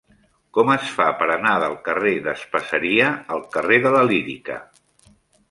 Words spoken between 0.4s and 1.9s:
Com es fa per anar del